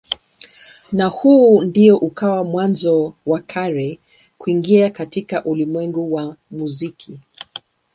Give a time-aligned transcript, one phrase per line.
[0.91, 3.99] Na huu ndio ukawa mwanzo wa Carey
[4.37, 7.19] kuingia katika ulimwengu wa muziki.